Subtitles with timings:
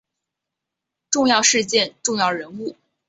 [1.11, 2.75] 重要事件重要人物